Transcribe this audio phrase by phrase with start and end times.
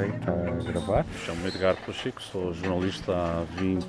[0.00, 1.06] Ok, está a gravar.
[1.26, 3.86] Chamo-me Edgar Pacheco, sou jornalista há 20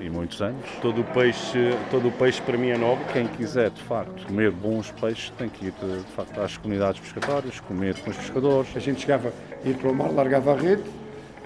[0.00, 0.68] e muitos anos.
[0.82, 3.04] Todo o peixe, todo o peixe para mim é nobre.
[3.12, 7.60] Quem quiser, de facto, comer bons peixes tem que ir, de facto, às comunidades pescatórias,
[7.60, 8.76] comer com os pescadores.
[8.76, 9.32] A gente chegava,
[9.64, 10.82] ia para o mar, largava a rede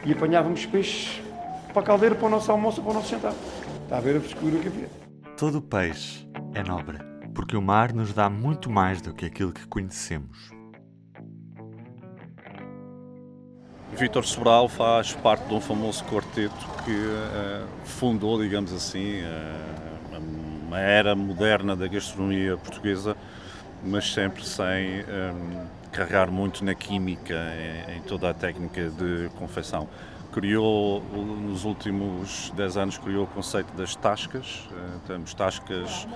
[0.07, 1.21] e apanhávamos peixes
[1.73, 3.35] para a caldeira, para o nosso almoço, para o nosso jantar.
[3.83, 4.89] Está a ver a frescura que havia.
[5.37, 6.99] Todo peixe é nobre,
[7.35, 10.60] porque o mar nos dá muito mais do que aquilo que conhecemos.
[14.01, 20.19] Vítor Sobral faz parte de um famoso quarteto que uh, fundou, digamos assim, uh,
[20.67, 23.15] uma era moderna da gastronomia portuguesa,
[23.85, 27.35] mas sempre sem um, carregar muito na química,
[27.91, 29.87] em, em, toda a técnica de confecção.
[30.33, 34.69] Criou, nos últimos 10 anos, criou o conceito das tascas.
[34.71, 36.07] Uh, temos tascas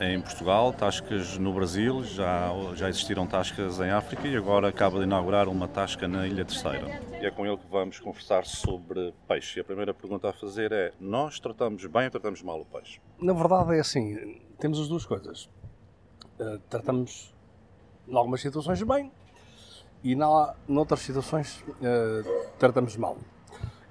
[0.00, 5.04] em Portugal, tascas no Brasil, já, já existiram tascas em África e agora acaba de
[5.04, 7.00] inaugurar uma tasca na Ilha Terceira.
[7.20, 9.58] E é com ele que vamos conversar sobre peixe.
[9.58, 13.00] E a primeira pergunta a fazer é: nós tratamos bem ou tratamos mal o peixe?
[13.20, 15.44] Na verdade é assim, temos as duas coisas.
[16.40, 17.34] Uh, tratamos,
[18.08, 19.12] em algumas situações, bem
[20.02, 23.16] e na, noutras situações uh, tratamos mal.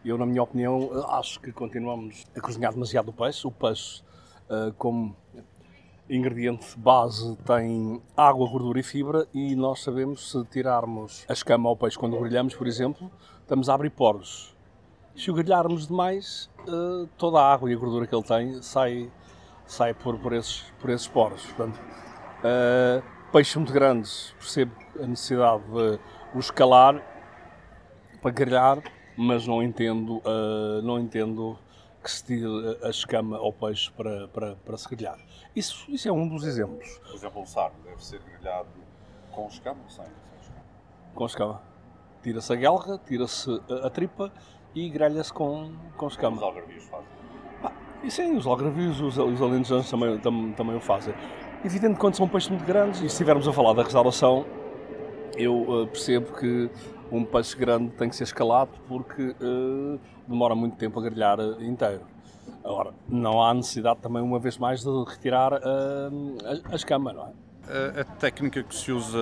[0.04, 3.46] Eu, na minha opinião, acho que continuamos a cozinhar demasiado o peixe.
[3.46, 4.02] O peixe,
[4.50, 5.16] uh, como
[6.10, 11.78] ingrediente base tem água, gordura e fibra e nós sabemos se tirarmos a escama ao
[11.78, 13.10] peixe quando grelhamos, por exemplo,
[13.42, 14.56] estamos a abrir poros.
[15.16, 19.10] Se o grelharmos demais, eh, toda a água e a gordura que ele tem sai,
[19.66, 21.46] sai por, por, esses, por esses poros.
[21.46, 26.00] Portanto, uh, peixes muito grandes, percebo a necessidade de
[26.34, 27.02] o escalar
[28.22, 28.84] para grelhar,
[29.22, 31.56] mas não entendo, uh, não entendo
[32.04, 32.48] que se tire
[32.82, 35.20] a escama ao peixe para, para, para se grelhar.
[35.56, 37.00] Isso, isso é um dos exemplos.
[37.06, 38.70] Por exemplo, o sardo deve ser grelhado
[39.32, 40.06] com escama ou sem,
[40.42, 40.66] escama?
[41.14, 41.62] Com escama.
[42.24, 44.34] Tira-se a guelra, tira-se a, a, tripa
[44.74, 46.38] e grelha-se com, com escama.
[46.38, 47.08] Os algarvios fazem?
[47.64, 47.72] Ah,
[48.04, 51.14] e sim, os algarvios, os, os alentejanos também, também, também o fazem.
[51.64, 54.48] Evidente quando são peixes muito grandes, e se estivermos a falar da restauração,
[55.38, 56.72] eu uh, percebo que
[57.12, 61.62] um peixe grande tem que ser escalado porque uh, demora muito tempo a grelhar uh,
[61.62, 62.02] inteiro.
[62.64, 65.58] Agora, não há necessidade também, uma vez mais, de retirar uh,
[66.70, 67.32] a, a escama, não é?
[67.68, 69.20] A, a, técnica que se usa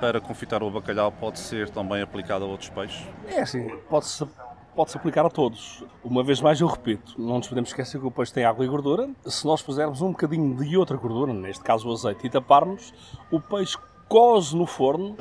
[0.00, 3.06] para confitar o bacalhau pode ser também aplicada a outros peixes?
[3.28, 4.26] É assim, pode-se
[4.74, 5.82] pode-se aplicar a todos.
[6.04, 8.68] Uma vez mais, eu repito, não nos podemos esquecer que o peixe tem água e
[8.68, 9.08] gordura.
[9.24, 12.92] Se nós pusermos um bocadinho de outra gordura, neste caso o azeite, e taparmos,
[13.30, 15.16] o peixe cose no forno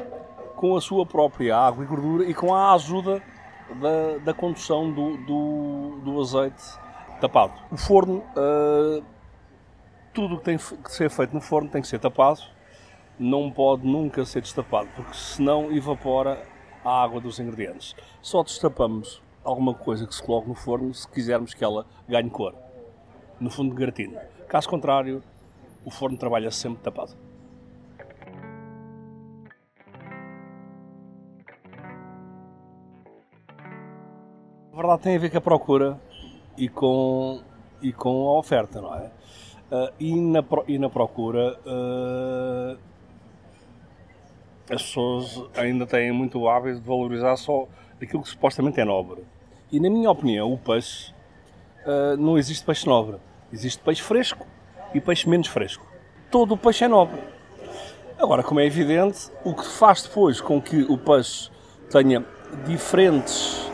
[0.56, 3.22] com a sua própria água e gordura e com a ajuda
[3.82, 6.64] da, da condução do, do, do azeite
[7.20, 7.54] tapado.
[7.72, 9.04] O forno, uh,
[10.14, 12.42] tudo que tem que ser feito no forno tem que ser tapado,
[13.18, 16.44] não pode nunca ser destapado, porque senão evapora
[16.84, 17.96] a água dos ingredientes.
[18.22, 22.54] Só destapamos alguma coisa que se coloque no forno se quisermos que ela ganhe cor,
[23.40, 24.20] no fundo de gratino.
[24.48, 25.24] Caso contrário,
[25.84, 27.25] o forno trabalha sempre tapado.
[34.86, 36.00] Verdade tem a ver com a procura
[36.58, 37.42] e com,
[37.82, 39.12] e com a oferta, não é?
[39.72, 42.78] Uh, e, na, e na procura, uh,
[44.70, 47.68] as pessoas ainda têm muito hábito de valorizar só
[48.02, 49.24] aquilo que supostamente é nobre.
[49.72, 51.12] E na minha opinião, o peixe,
[51.86, 53.18] uh, não existe peixe nobre.
[53.52, 54.46] Existe peixe fresco
[54.94, 55.86] e peixe menos fresco.
[56.30, 57.22] Todo o peixe é nobre.
[58.18, 61.50] Agora, como é evidente, o que faz depois com que o peixe
[61.90, 62.24] tenha
[62.66, 63.65] diferentes,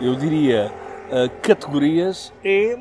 [0.00, 0.72] eu diria,
[1.08, 2.78] uh, categorias é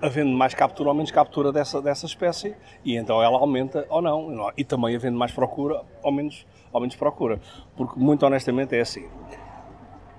[0.00, 4.50] havendo mais captura ou menos captura dessa, dessa espécie e então ela aumenta ou não.
[4.56, 7.40] E também havendo mais procura ou menos, ou menos procura.
[7.76, 9.08] Porque, muito honestamente, é assim.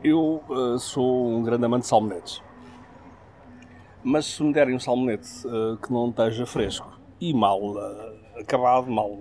[0.03, 2.41] Eu uh, sou um grande amante de salmonetes.
[4.03, 8.89] Mas se me derem um salmonete uh, que não esteja fresco e mal uh, acabado,
[8.89, 9.11] mal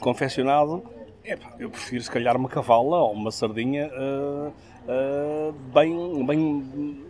[0.00, 0.82] confeccionado,
[1.58, 3.88] eu prefiro se calhar uma cavala ou uma sardinha
[4.90, 7.04] uh, bem, bem,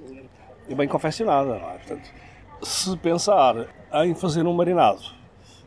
[0.76, 1.54] bem confeccionada.
[1.54, 1.78] É?
[1.78, 2.10] Portanto,
[2.62, 3.66] se pensar
[4.04, 5.00] em fazer um marinado,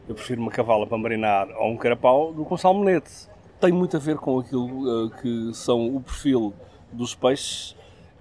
[0.07, 3.27] eu prefiro uma cavala para marinar ou um carapau do que um salmonete.
[3.59, 6.53] Tem muito a ver com aquilo uh, que são o perfil
[6.91, 7.75] dos peixes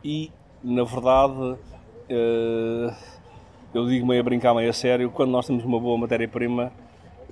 [0.04, 0.30] e,
[0.62, 2.94] na verdade, uh,
[3.74, 6.72] eu digo meio a brincar, meio a sério, quando nós temos uma boa matéria-prima,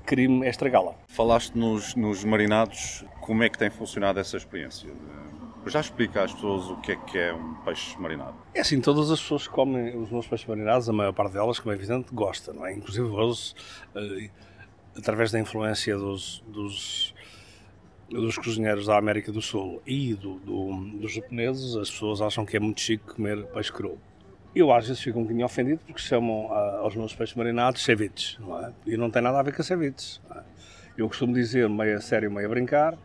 [0.05, 0.95] crime é estragá-la.
[1.07, 4.91] Falaste nos, nos marinados, como é que tem funcionado essa experiência?
[5.67, 8.35] Já explica às pessoas o que é que é um peixe marinado.
[8.55, 11.59] É assim, todas as pessoas que comem os meus peixes marinados, a maior parte delas,
[11.59, 12.73] como é evidente, gosta, não é?
[12.73, 13.55] Inclusive hoje,
[13.95, 14.31] uh,
[14.97, 17.15] através da influência dos, dos,
[18.09, 22.57] dos cozinheiros da América do Sul e do, do, dos japoneses, as pessoas acham que
[22.57, 23.99] é muito chique comer peixe cru.
[24.55, 28.37] Eu às vezes fico um bocadinho ofendido porque chamam a, aos meus peixes marinados ceviches,
[28.41, 28.73] não é?
[28.87, 30.21] E não tem nada a ver com ceviches.
[30.35, 30.43] É?
[30.97, 32.99] Eu costumo dizer, meio a sério, meio a brincar,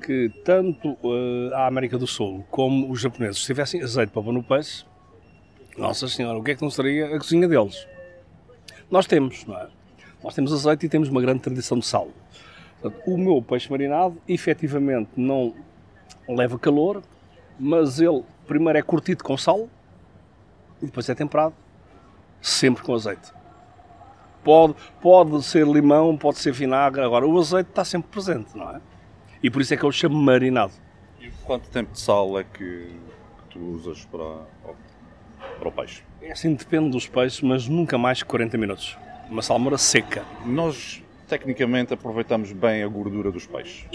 [0.00, 4.32] que tanto uh, a América do Sul como os japoneses, se tivessem azeite para pôr
[4.32, 4.84] no peixe,
[5.76, 7.86] nossa senhora, o que é que não seria a cozinha deles?
[8.90, 9.68] Nós temos, não é?
[10.22, 12.08] Nós temos azeite e temos uma grande tradição de sal.
[12.80, 15.54] Portanto, o meu peixe marinado, efetivamente, não
[16.28, 17.02] leva calor,
[17.58, 19.68] mas ele primeiro é curtido com sal
[20.82, 21.54] e depois é temperado,
[22.40, 23.32] sempre com azeite.
[24.42, 28.80] Pode, pode ser limão, pode ser vinagre, agora o azeite está sempre presente, não é?
[29.42, 30.72] E por isso é que eu chamo marinado.
[31.20, 34.46] E quanto tempo de sal é que, que tu usas para,
[35.58, 36.02] para o peixe?
[36.20, 38.98] É assim, depende dos peixes, mas nunca mais que 40 minutos.
[39.30, 40.24] Uma salmoura seca.
[40.44, 43.86] Nós, tecnicamente, aproveitamos bem a gordura dos peixes.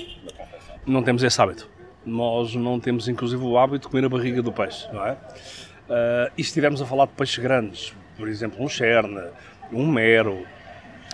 [0.85, 1.69] Não temos esse hábito.
[2.05, 5.13] Nós não temos, inclusive, o hábito de comer a barriga do peixe, não é?
[5.13, 9.21] Uh, e se estivermos a falar de peixes grandes, por exemplo, um cherne,
[9.71, 10.45] um mero,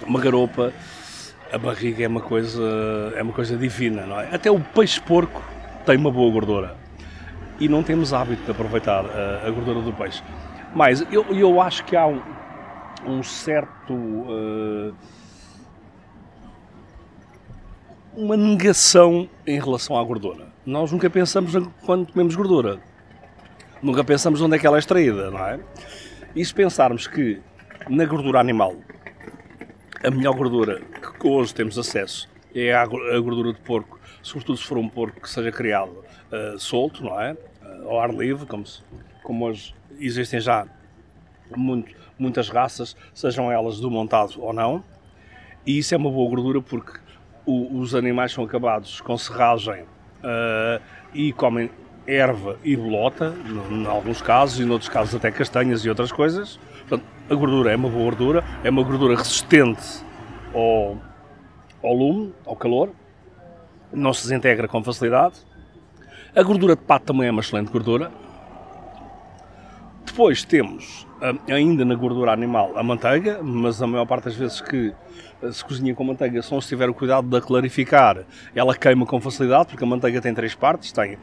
[0.06, 0.74] uma garopa,
[1.52, 2.64] a barriga é uma coisa,
[3.16, 4.34] é uma coisa divina, não é?
[4.34, 5.44] Até o peixe porco
[5.86, 6.78] tem uma boa gordura.
[7.60, 10.24] E não temos hábito de aproveitar a, a gordura do peixe.
[10.74, 12.22] Mas eu, eu acho que há um,
[13.06, 13.94] um certo.
[13.94, 14.96] Uh,
[18.16, 20.48] uma negação em relação à gordura.
[20.66, 21.54] Nós nunca pensamos
[21.86, 22.80] quando comemos gordura.
[23.82, 25.60] Nunca pensamos onde é que ela é extraída, não é?
[26.36, 27.42] E se pensarmos que
[27.90, 28.76] na gordura animal
[30.04, 30.82] a melhor gordura
[31.20, 35.30] que hoje temos acesso é a gordura de porco, sobretudo se for um porco que
[35.30, 37.34] seja criado uh, solto, não é?
[37.34, 38.82] Uh, ao ar livre, como, se,
[39.24, 40.68] como hoje existem já
[41.56, 44.84] muito, muitas raças, sejam elas do montado ou não,
[45.66, 47.00] e isso é uma boa gordura porque
[47.46, 50.82] o, os animais são acabados com serragem uh,
[51.14, 51.70] e comem
[52.08, 53.34] erva e bolota,
[53.70, 56.60] em alguns casos, e noutros casos até castanhas e outras coisas.
[56.92, 60.04] Portanto, a gordura é uma boa gordura, é uma gordura resistente
[60.54, 60.98] ao,
[61.82, 62.90] ao lume, ao calor,
[63.94, 65.36] não se desintegra com facilidade.
[66.36, 68.12] A gordura de pato também é uma excelente gordura.
[70.06, 74.60] Depois temos, ah, ainda na gordura animal, a manteiga, mas a maior parte das vezes
[74.60, 74.94] que
[75.42, 79.06] ah, se cozinha com manteiga, não se tiver o cuidado de a clarificar, ela queima
[79.06, 81.18] com facilidade, porque a manteiga tem três partes, tem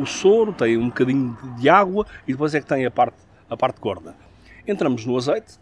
[0.00, 3.18] o soro, tem um bocadinho de água e depois é que tem a parte,
[3.48, 4.25] a parte gorda.
[4.66, 5.58] Entramos no azeite,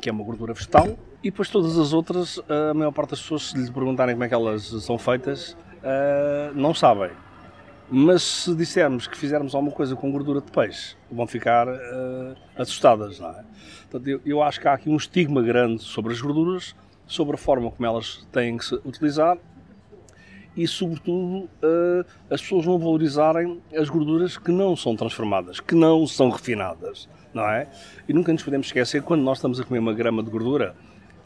[0.00, 3.50] que é uma gordura vegetal, e depois todas as outras, a maior parte das pessoas,
[3.50, 7.10] se lhe perguntarem como é que elas são feitas, eh, não sabem.
[7.90, 13.20] Mas se dissermos que fizermos alguma coisa com gordura de peixe, vão ficar uh, assustadas,
[13.20, 13.44] não é?
[13.90, 16.74] Portanto, eu, eu, acho que há aqui um estigma grande sobre as gorduras,
[17.06, 19.36] sobre a forma como elas têm que se utilizar
[20.56, 26.06] e, sobretudo, uh, as pessoas não valorizarem as gorduras que não são transformadas, que não
[26.06, 27.66] são refinadas não é?
[28.08, 30.74] E nunca nos podemos esquecer, quando nós estamos a comer uma grama de gordura,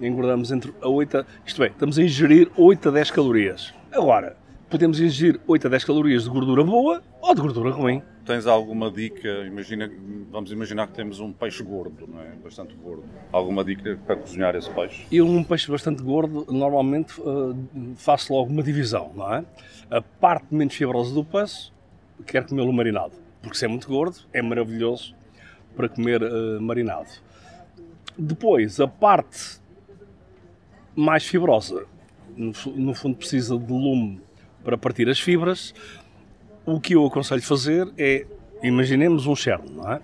[0.01, 3.75] engordamos entre a 8 a, isto é, estamos a ingerir 8 a 10 calorias.
[3.93, 4.37] Agora,
[4.69, 8.03] podemos ingerir 8 a 10 calorias de gordura boa ou de gordura ruim.
[8.25, 9.29] Tens alguma dica?
[9.47, 9.91] Imagina,
[10.31, 12.31] vamos imaginar que temos um peixe gordo, não é?
[12.43, 13.05] Bastante gordo.
[13.31, 15.07] Alguma dica para cozinhar esse peixe?
[15.13, 17.57] Eu, um peixe bastante gordo, normalmente uh,
[17.97, 19.45] faço logo uma divisão, não é?
[19.89, 21.71] A parte menos fibrosa do peixe,
[22.27, 23.13] quero comê-lo marinado.
[23.41, 25.15] Porque se é muito gordo, é maravilhoso
[25.77, 27.11] para comer uh, marinado.
[28.19, 29.61] Depois, a parte
[30.95, 31.85] mais fibrosa,
[32.35, 34.21] no, no, fundo precisa de lume
[34.65, 35.75] para partir as fibras.
[36.65, 38.27] O que eu aconselho fazer é,
[38.63, 40.01] imaginemos um cherne, não é?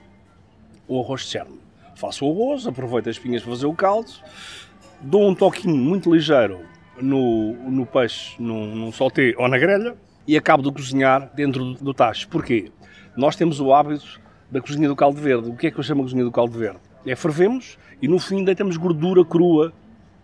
[0.88, 1.58] Um arroz de cherne.
[1.96, 4.10] Faço o arroz, aproveito as espinhas para fazer o caldo,
[5.00, 6.60] dou um toquinho muito ligeiro
[7.00, 11.84] no, no peixe, num, num sauté ou na grelha e acabo de cozinhar dentro do,
[11.84, 12.28] do tacho.
[12.28, 12.70] Porquê?
[13.16, 14.20] Nós temos o hábito
[14.52, 15.48] da cozinha do caldo verde.
[15.48, 16.78] O que é que eu chamo de cozinha do caldo verde?
[17.06, 19.72] É fervemos e no fim deitamos gordura crua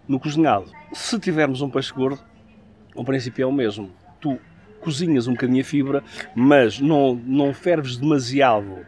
[0.07, 0.67] no cozinhado.
[0.93, 2.21] Se tivermos um peixe gordo,
[2.95, 3.91] o princípio é o mesmo.
[4.21, 4.39] Tu
[4.81, 6.05] cozinhas um bocadinho a fibra,
[6.35, 8.87] mas não, não ferves demasiado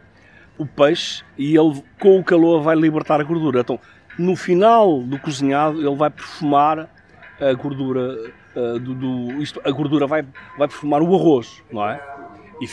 [0.59, 3.61] o peixe e ele com o calor vai libertar a gordura.
[3.61, 3.79] Então,
[4.19, 6.87] no final do cozinhado, ele vai perfumar
[7.39, 10.21] a gordura uh, do, do, isto, a gordura vai,
[10.55, 11.99] vai perfumar o arroz, não é?
[12.61, 12.67] E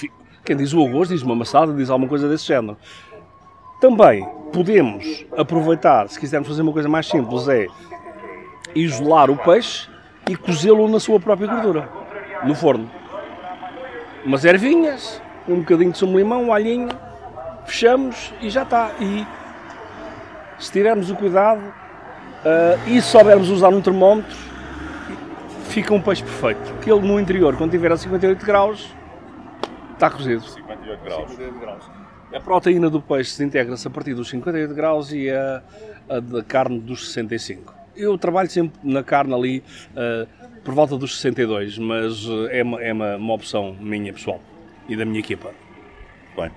[0.49, 2.75] quem diz o arroz diz uma amassada, diz alguma coisa desse género.
[3.83, 7.67] Também podemos aproveitar, se quisermos fazer uma coisa mais simples, é
[8.75, 9.91] isolar o peixe
[10.27, 11.87] e cozê-lo na sua própria gordura,
[12.45, 12.91] no forno.
[14.25, 16.89] Umas ervinhas, um bocadinho de sumo de limão, um alhinho,
[17.67, 18.93] fechamos e já está.
[18.99, 19.27] E
[20.59, 24.35] se tivermos o cuidado uh, e soubermos usar um termómetro,
[25.69, 26.73] fica um peixe perfeito.
[26.73, 28.98] Porque ele no interior, quando tiver a 58 graus,
[29.99, 30.43] está cozido.
[30.43, 31.31] 58 graus.
[31.31, 31.91] 58 graus.
[32.33, 35.63] A proteína do peixe desintegra-se a partir dos 58 graus e a,
[36.09, 37.75] a da carne dos 65.
[37.97, 40.29] Eu trabalho sempre na carne ali uh,
[40.63, 44.41] por volta dos 62, mas uh, é, uma, é uma, uma opção minha pessoal
[44.89, 45.53] e da minha equipa.
[46.37, 46.53] Bem,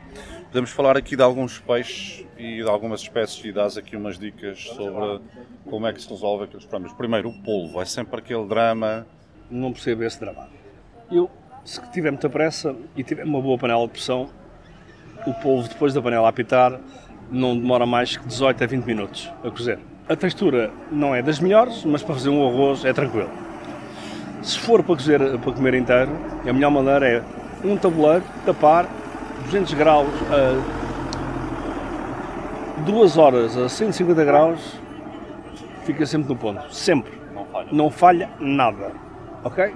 [0.48, 4.60] podemos falar aqui de alguns peixes e de algumas espécies e dás aqui umas dicas
[4.62, 5.22] sobre
[5.68, 6.96] como é que se resolve aqueles problemas.
[6.96, 9.08] Primeiro, o polvo, é sempre aquele drama.
[9.50, 10.48] Não percebo esse drama.
[11.12, 11.30] Eu,
[11.64, 14.30] se tiver muita pressa e tiver uma boa panela de pressão,
[15.26, 16.80] o polvo, depois da panela apitar,
[17.30, 19.80] não demora mais que 18 a 20 minutos a cozer.
[20.10, 23.30] A textura não é das melhores, mas para fazer um arroz é tranquilo.
[24.42, 26.12] Se for para cozer, para comer inteiro,
[26.48, 27.24] a melhor maneira é
[27.64, 28.88] um tabuleiro, tapar,
[29.46, 30.82] 200 graus, a
[32.82, 34.80] 2 horas a 150 graus,
[35.86, 36.74] fica sempre no ponto.
[36.74, 37.14] Sempre.
[37.34, 37.68] Não falha.
[37.72, 38.92] Não falha nada.
[39.44, 39.74] Ok?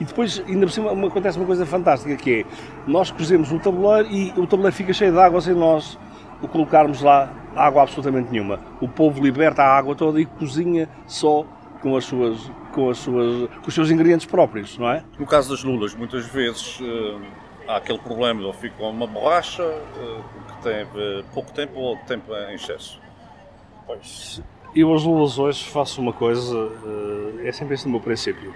[0.00, 2.44] E depois, ainda por cima, acontece uma coisa fantástica que é,
[2.86, 5.98] nós cozemos o tabuleiro e o tabuleiro fica cheio de água sem nós
[6.42, 8.58] o colocarmos lá água absolutamente nenhuma.
[8.80, 11.44] O povo liberta a água toda e cozinha só
[11.82, 15.04] com, as suas, com, as suas, com os seus ingredientes próprios, não é?
[15.18, 17.20] No caso das lulas, muitas vezes uh,
[17.68, 20.86] há aquele problema de ou fica uma borracha uh, que tem
[21.34, 22.98] pouco tempo ou tempo em excesso.
[23.86, 24.42] Pois,
[24.74, 28.54] eu as lulas hoje faço uma coisa, uh, é sempre esse o meu princípio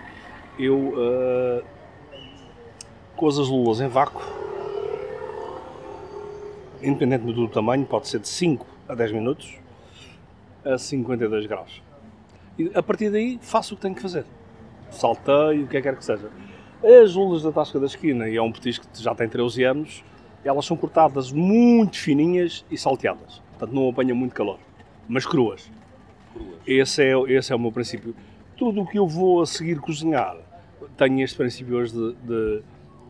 [0.59, 1.65] eu uh,
[3.17, 4.23] cozo as lulas em vácuo,
[6.83, 9.55] independentemente do tamanho, pode ser de 5 a 10 minutos,
[10.65, 11.83] a 52 graus.
[12.59, 14.25] E a partir daí faço o que tenho que fazer.
[14.91, 16.31] Salteio, o que é que quer que seja.
[17.03, 20.05] As lulas da tasca da esquina, e é um petisco que já tem 13 anos,
[20.45, 23.43] elas são cortadas muito fininhas e salteadas.
[23.51, 24.59] Portanto, não apanham muito calor.
[25.09, 25.71] Mas cruas.
[26.33, 26.59] cruas.
[26.67, 28.15] Esse, é, esse é o meu princípio
[28.57, 30.37] tudo o que eu vou a seguir cozinhar
[30.97, 32.63] tenho este princípio hoje de, de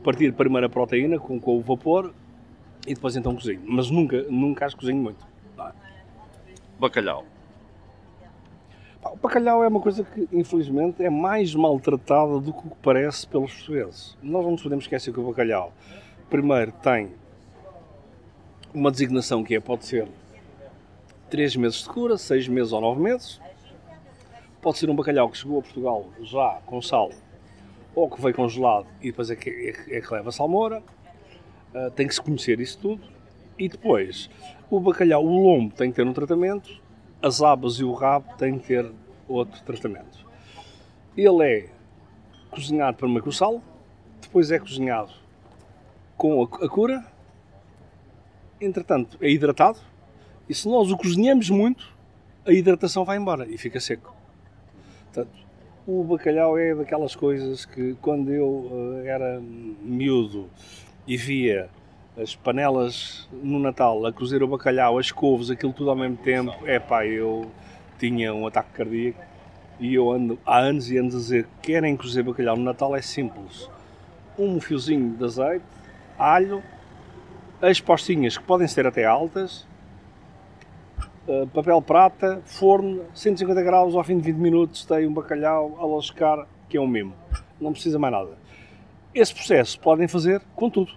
[0.02, 2.12] partir primeiro a proteína com, com, o vapor
[2.86, 3.62] e depois então cozinho.
[3.66, 5.26] Mas nunca, nunca as cozinho muito.
[6.78, 7.24] Bacalhau.
[9.02, 14.16] O bacalhau é uma coisa que, infelizmente, é mais maltratada do que parece pelos portugueses.
[14.22, 15.72] Nós não nos podemos esquecer que o bacalhau,
[16.30, 17.12] primeiro, tem
[18.72, 20.08] uma designação que é, pode ser
[21.30, 23.40] 3 meses de cura, 6 meses ou 9 meses.
[24.60, 27.10] Pode ser um bacalhau que chegou a Portugal já com sal
[27.94, 30.82] ou que veio congelado e depois é que, é, é que leva salmoura.
[31.74, 33.02] Uh, tem que se conhecer isso tudo.
[33.58, 34.28] E depois,
[34.70, 36.82] o bacalhau, o lombo tem que ter um tratamento,
[37.22, 38.90] as abas e o rabo têm que ter
[39.28, 40.26] outro tratamento.
[41.16, 41.70] Ele é
[42.50, 43.62] cozinhado primeiro com sal,
[44.20, 45.12] depois é cozinhado
[46.16, 47.04] com a, a cura,
[48.60, 49.78] entretanto é hidratado,
[50.48, 51.94] e se nós o cozinhamos muito,
[52.46, 54.14] a hidratação vai embora e fica seco.
[55.04, 55.36] Portanto,
[55.86, 60.48] o bacalhau é daquelas coisas que quando eu uh, era miúdo
[61.06, 61.68] e via
[62.16, 66.54] as panelas no Natal a cozer o bacalhau, as couves, aquilo tudo ao mesmo tempo,
[66.64, 67.50] é pá, eu
[67.98, 69.20] tinha um ataque cardíaco
[69.78, 73.02] e eu ando há anos e anos a dizer querem cozer bacalhau no Natal é
[73.02, 73.68] simples.
[74.38, 75.64] Um fiozinho de azeite,
[76.18, 76.62] alho,
[77.60, 79.66] as postinhas que podem ser até altas,
[81.26, 85.86] Uh, papel prata, forno, 150 graus, ao fim de 20 minutos tem um bacalhau a
[85.86, 87.14] lascar, que é um mimo.
[87.58, 88.36] Não precisa mais nada.
[89.14, 90.92] Esse processo podem fazer com tudo.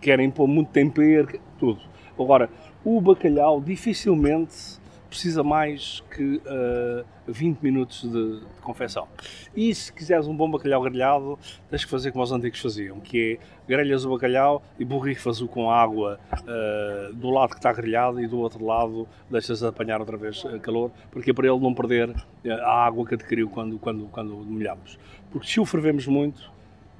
[0.00, 1.80] Querem pôr muito tempero, tudo.
[2.18, 2.48] Agora,
[2.84, 4.80] o bacalhau dificilmente
[5.12, 9.06] precisa mais que uh, 20 minutos de, de, confecção.
[9.54, 11.38] E se quiseres um bom bacalhau grelhado,
[11.68, 15.70] tens que fazer como os antigos faziam, que é grelhas o bacalhau e borrifas-o com
[15.70, 20.42] água uh, do lado que está grelhado e do outro lado deixas apanhar outra vez
[20.44, 22.14] uh, calor, porque é para ele não perder
[22.46, 24.98] a água que adquiriu quando, quando, quando molhamos.
[25.30, 26.50] Porque se o fervemos muito,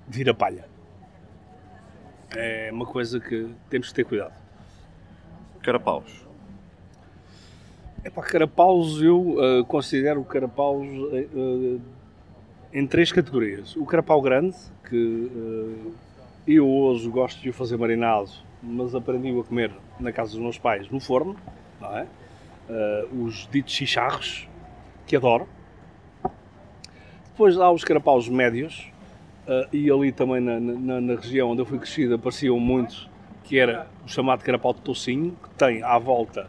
[0.06, 0.66] vira palha.
[2.36, 4.34] É uma coisa que temos que ter cuidado.
[5.62, 6.21] Carapaus.
[8.10, 11.80] Para carapaus, eu uh, considero carapaus uh,
[12.72, 13.76] em três categorias.
[13.76, 14.56] O carapau grande,
[14.88, 15.94] que uh,
[16.46, 18.28] eu hoje gosto de o fazer marinado,
[18.60, 21.36] mas aprendi a comer na casa dos meus pais no forno,
[21.80, 22.06] não é?
[23.12, 24.48] os ditos chicharros,
[25.06, 25.46] que adoro.
[27.30, 28.90] Depois há os carapaus médios,
[29.72, 33.10] e ali também na, na, na, região onde eu fui crescido apareciam muito,
[33.44, 36.48] que era o chamado carapau de tocinho, que tem à volta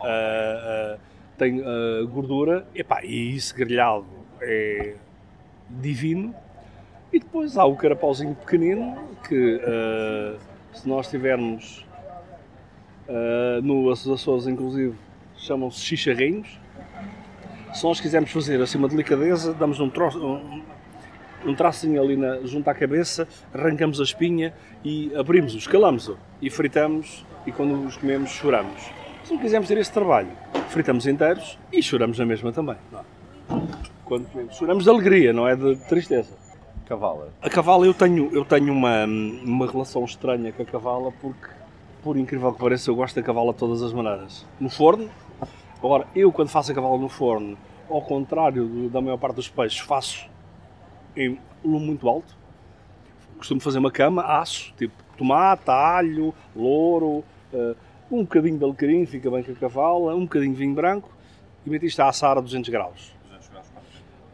[0.00, 1.00] uh, uh,
[1.36, 4.06] tem uh, gordura, epá, e isso grelhado
[4.40, 4.94] é
[5.68, 6.34] divino.
[7.12, 9.60] E depois há o carapauzinho pequenino, que
[10.72, 11.84] se nós tivermos
[13.64, 14.94] no Açores, inclusive,
[15.36, 16.60] chamam-se chicharrinhos.
[17.74, 20.62] Se nós quisermos fazer assim uma delicadeza, damos um, troço, um,
[21.44, 24.54] um tracinho ali na, junto à cabeça, arrancamos a espinha
[24.84, 29.00] e abrimos-o, escalamos-o e fritamos e quando os comemos choramos.
[29.30, 30.28] Se não quisermos ter esse trabalho,
[30.70, 32.74] fritamos inteiros e choramos na mesma também.
[32.90, 32.98] Não.
[32.98, 33.62] é?
[34.04, 36.36] Quando choramos de alegria, não é de tristeza.
[36.84, 37.28] Cavala.
[37.40, 41.46] A cavala eu tenho, eu tenho uma, uma relação estranha com a cavala porque,
[42.02, 44.44] por incrível que pareça, eu gosto da cavala de todas as maneiras.
[44.58, 45.08] No forno,
[45.78, 47.56] agora eu quando faço a cavala no forno,
[47.88, 50.28] ao contrário do- da maior parte dos peixes, faço
[51.16, 52.36] em lume muito alto.
[53.38, 57.22] Costumo fazer uma cama, aço, tipo tomate, alho, louro,
[57.54, 57.76] eh,
[58.10, 61.10] um bocadinho de alecrim, fica bem com a cavala, um bocadinho de vinho branco
[61.64, 63.12] e meto isto a assar a 200 graus.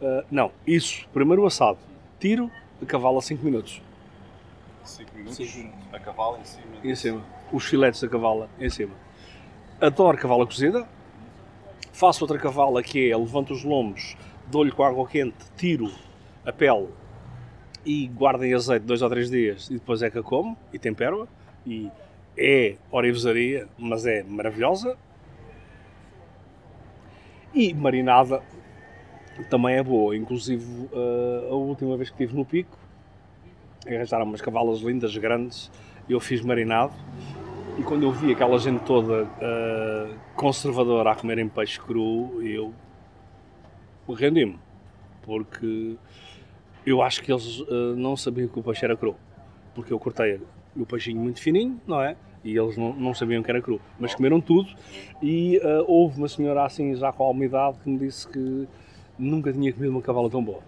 [0.01, 1.77] Uh, não, isso, primeiro o assado.
[2.19, 3.81] Tiro a cavalo a 5 minutos.
[4.83, 5.35] 5 minutos.
[5.35, 6.65] Cinco A cavalo em cima.
[6.83, 7.25] Em cima.
[7.51, 8.93] Os filetes da cavala em cima.
[9.81, 10.87] Adoro cavala cozida.
[11.91, 14.15] Faço outra cavala que é levanto os lombos,
[14.47, 15.91] dou-lhe com água quente, tiro
[16.45, 16.89] a pele
[17.83, 20.77] e guardo em azeite dois ou três dias e depois é que a como e
[20.77, 21.27] tempero-a.
[21.65, 21.89] E
[22.37, 24.97] é orivesaria, mas é maravilhosa.
[27.53, 28.43] E marinada
[29.49, 30.15] também é boa.
[30.15, 30.63] Inclusive,
[30.93, 32.77] uh, a última vez que estive no pico,
[33.87, 35.71] arranjaram umas cavalas lindas, grandes,
[36.07, 36.93] eu fiz marinado.
[37.77, 42.73] E quando eu vi aquela gente toda uh, conservadora a comerem peixe cru, eu
[44.09, 44.59] rendi-me.
[45.23, 45.95] Porque
[46.85, 49.15] eu acho que eles uh, não sabiam que o peixe era cru.
[49.75, 50.39] Porque eu cortei
[50.77, 52.15] o peixinho muito fininho, não é?
[52.43, 53.81] E eles não, não sabiam que era cru.
[53.99, 54.69] Mas comeram tudo.
[55.21, 58.67] E uh, houve uma senhora assim, já com a umidade, que me disse que
[59.17, 60.61] nunca tinha comido uma cavala tão boa.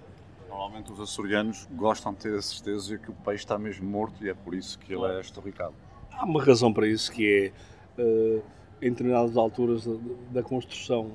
[0.49, 4.29] Normalmente os açorianos gostam de ter a certeza que o peixe está mesmo morto e
[4.29, 5.73] é por isso que ele é estorricado.
[6.11, 7.53] Há uma razão para isso que
[7.97, 8.43] é, uh,
[8.81, 9.93] em determinadas alturas da,
[10.31, 11.11] da construção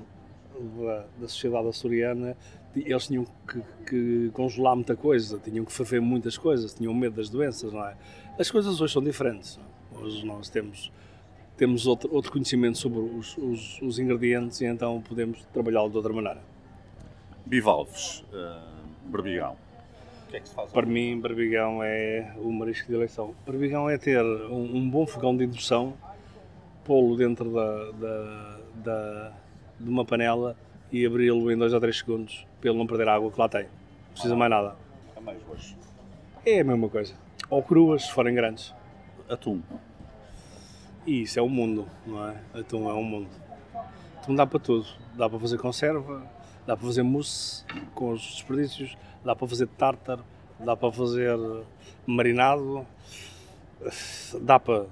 [0.59, 2.35] da, da, sociedade açoriana,
[2.75, 7.29] eles tinham que, que, congelar muita coisa, tinham que fazer muitas coisas, tinham medo das
[7.29, 7.95] doenças, não é?
[8.37, 9.59] As coisas hoje são diferentes.
[9.93, 10.91] Hoje nós temos,
[11.55, 16.11] temos outro, outro conhecimento sobre os, os, os ingredientes e então podemos trabalhá-lo de outra
[16.11, 16.41] maneira.
[17.45, 19.55] Bivalves, uh, Berbigão.
[20.25, 20.71] O que é que se faz?
[20.71, 23.33] Para mim, Berbigão é o marisco de eleição.
[23.45, 25.93] Berbigão é ter um, um bom fogão de indução,
[26.83, 29.33] pô-lo dentro da, da, da,
[29.79, 30.55] de uma panela
[30.91, 33.49] e abri-lo em 2 ou 3 segundos para ele não perder a água que lá
[33.49, 33.63] tem.
[33.63, 34.75] Não precisa mais nada.
[35.15, 35.77] É mais hoje.
[36.45, 37.13] É a mesma coisa.
[37.49, 38.73] Ou cruas, se forem grandes.
[39.29, 39.61] Atum.
[41.05, 42.35] E isso é um mundo, não é?
[42.53, 43.29] Atum é um mundo.
[44.17, 44.87] Atum dá para tudo.
[45.15, 46.23] Dá para fazer conserva,
[46.65, 50.23] dá para fazer mousse com os desperdícios, dá para fazer tártaro,
[50.59, 51.37] dá para fazer
[52.05, 52.85] marinado,
[54.41, 54.85] dá para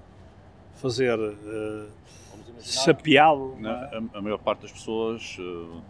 [0.75, 1.89] fazer uh,
[3.57, 3.69] Né?
[3.69, 5.81] A, a, maior parte das pessoas uh,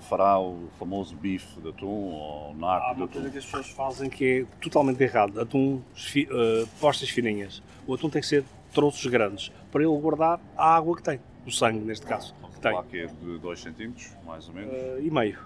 [0.00, 3.12] fará o famoso bife de atum ou naco Há de uma atum.
[3.14, 5.40] coisa que as pessoas fazem que é totalmente errado.
[5.40, 7.62] Atum, uh, postas fininhas.
[7.86, 11.50] O atum tem que ser troços grandes para ele guardar a água que tem, o
[11.50, 12.34] sangue neste caso.
[12.54, 12.82] Que tem.
[12.84, 13.92] Que é de 2 cm,
[14.24, 14.72] mais ou menos.
[14.72, 15.38] Uh, e meio.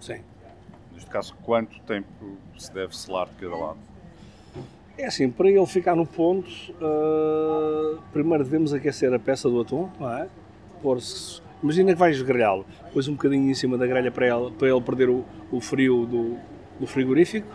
[0.00, 0.20] Sim.
[0.92, 3.89] Neste caso, quanto tempo se deve selar de cada lado?
[5.00, 9.88] É assim, para ele ficar no ponto, uh, primeiro devemos aquecer a peça do atum,
[9.98, 10.28] não é?
[11.62, 14.80] Imagina que vais grelhá-lo, pões um bocadinho em cima da grelha para ele, para ele
[14.82, 16.36] perder o, o frio do,
[16.78, 17.48] do, frigorífico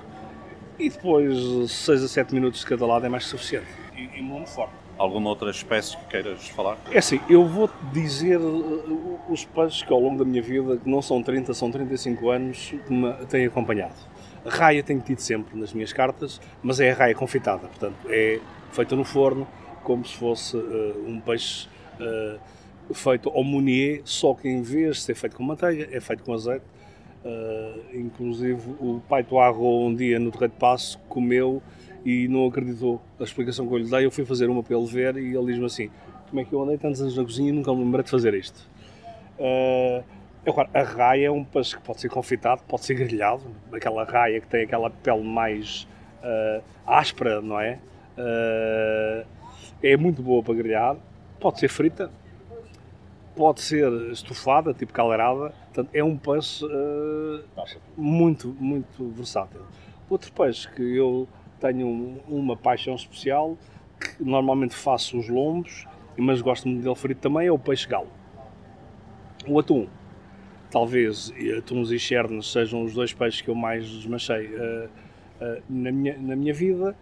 [0.79, 3.67] e depois 6 a 7 minutos de cada lado é mais que suficiente.
[3.95, 4.73] E, e muito forte.
[4.97, 6.79] Alguma outra espécie que queiras falar?
[6.91, 10.89] É assim, eu vou-te dizer uh, os peixes que ao longo da minha vida, que
[10.89, 13.93] não são 30, são 35 anos, que me têm acompanhado.
[14.45, 18.39] A raia tenho tido sempre nas minhas cartas, mas é a raia confitada, portanto é
[18.71, 19.47] feita no forno,
[19.83, 21.67] como se fosse uh, um peixe
[21.99, 22.39] uh,
[22.93, 26.33] feito ao mounier, só que em vez de ser feito com manteiga, é feito com
[26.33, 26.65] azeite.
[27.23, 31.59] Uh, inclusive o pai do Arro um dia no Terreiro de Passo comeu
[32.05, 34.05] e não acreditou a explicação que eu lhe dei.
[34.05, 35.89] Eu fui fazer uma para ele ver e ele diz-me assim:
[36.29, 38.35] Como é que eu andei tantos anos na cozinha e nunca me lembrei de fazer
[38.35, 38.69] isto?
[40.45, 43.43] Uh, agora, a raia é um peixe que pode ser confitado, pode ser grelhado.
[43.73, 45.87] Aquela raia que tem aquela pele mais
[46.21, 47.79] uh, áspera, não é?
[48.17, 49.25] Uh,
[49.81, 50.95] é muito boa para grelhar.
[51.39, 52.09] Pode ser frita,
[53.35, 55.49] pode ser estufada, tipo caldeirada.
[55.65, 56.65] Portanto, é um peixe
[57.97, 59.61] muito, muito versátil.
[60.09, 61.27] Outro peixe que eu
[61.59, 63.57] tenho uma paixão especial,
[63.99, 68.07] que normalmente faço os lombos, mas gosto muito dele frito também, é o peixe galo.
[69.47, 69.87] O atum.
[70.75, 74.89] Talvez atuns e chernes sejam os dois peixes que eu mais desmanchei uh,
[75.39, 76.93] uh, na, minha, na minha vida.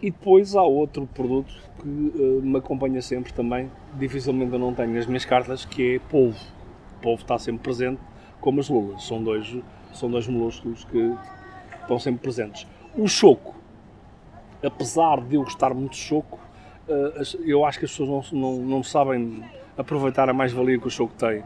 [0.00, 1.52] E depois há outro produto
[1.82, 5.98] que uh, me acompanha sempre também, dificilmente eu não tenho nas minhas cartas, que é
[6.08, 6.38] polvo.
[6.98, 8.00] O polvo está sempre presente,
[8.40, 9.02] como as lulas.
[9.02, 9.56] São dois,
[9.92, 11.16] são dois molúsculos que
[11.80, 12.64] estão sempre presentes.
[12.96, 13.56] O choco,
[14.62, 16.38] apesar de eu gostar muito de choco,
[17.44, 19.42] eu acho que as pessoas não, não, não sabem
[19.76, 21.42] aproveitar a mais-valia que o choco tem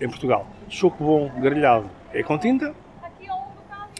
[0.00, 0.46] em Portugal.
[0.68, 2.74] Choco bom, grelhado, é com tinta,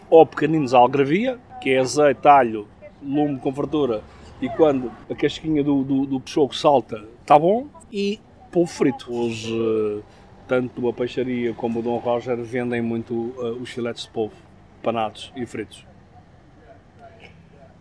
[0.08, 2.68] ou pequeninos algravia, que é azeite, alho,
[3.02, 4.02] lume com fartura,
[4.40, 8.20] e quando a casquinha do, do, do choco salta, está bom, e
[8.50, 9.12] polvo frito.
[9.12, 10.02] Hoje,
[10.46, 14.34] tanto a peixaria como o Dom Roger vendem muito uh, os filetes de polvo,
[14.82, 15.84] panados e fritos.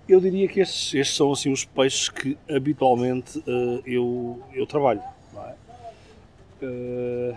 [0.08, 5.02] Eu diria que estes, estes são assim os peixes que habitualmente uh, eu, eu trabalho.
[6.62, 6.66] É?
[6.66, 7.36] Uh,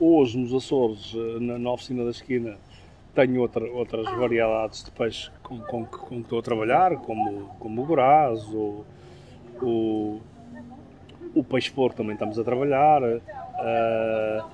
[0.00, 2.56] hoje nos Açores, na, na, oficina da esquina,
[3.14, 7.82] tenho outra, outras variedades de peixes com, com, com que estou a trabalhar, como, como
[7.82, 8.84] o goraz, o,
[9.60, 10.20] o,
[11.34, 14.44] o peixe-porco também estamos a trabalhar, uh,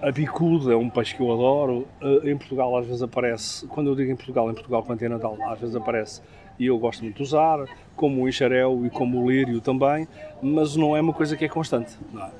[0.00, 1.86] a bicuda é um peixe que eu adoro.
[2.00, 5.60] Uh, em Portugal às vezes aparece, quando eu digo em Portugal, em Portugal continental, às
[5.60, 6.20] vezes aparece
[6.58, 7.64] e eu gosto muito de usar,
[7.96, 10.06] como o enxarel e como o lírio também,
[10.42, 11.96] mas não é uma coisa que é constante.
[12.12, 12.30] Não é,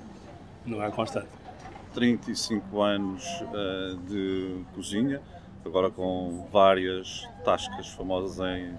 [0.67, 1.44] não é constante.
[1.95, 5.23] 35 anos uh, de cozinha,
[5.65, 8.77] agora com várias tascas famosas em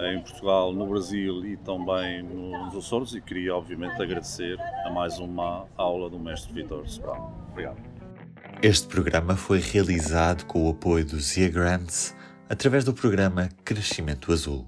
[0.00, 5.66] em Portugal, no Brasil e também nos Açores e queria obviamente agradecer a mais uma
[5.76, 7.34] aula do mestre Vitor Sobral.
[7.50, 7.80] Obrigado.
[8.62, 12.14] Este programa foi realizado com o apoio do Zia Grants
[12.48, 14.66] através do programa Crescimento Azul.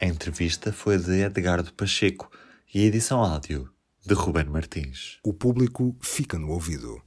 [0.00, 2.30] A entrevista foi de Edgardo Pacheco
[2.72, 3.68] e a edição áudio
[4.06, 5.18] de Ruben Martins.
[5.24, 7.02] O público fica no ouvido.